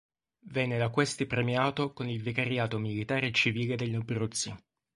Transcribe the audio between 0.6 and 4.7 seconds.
da questi premiato con il vicariato militare e civile degli Abruzzi.